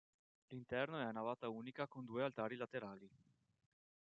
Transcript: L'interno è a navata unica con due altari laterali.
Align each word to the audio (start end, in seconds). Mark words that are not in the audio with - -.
L'interno 0.47 0.97
è 0.97 1.03
a 1.03 1.11
navata 1.11 1.47
unica 1.49 1.85
con 1.85 2.05
due 2.05 2.23
altari 2.23 2.55
laterali. 2.55 3.07